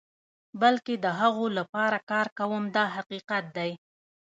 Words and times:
بلکې 0.61 0.93
د 1.03 1.05
هغو 1.19 1.45
لپاره 1.57 1.97
کار 2.11 2.27
کوم 2.39 2.63
دا 2.75 2.85
حقیقت 2.95 3.43
دی. 3.57 3.71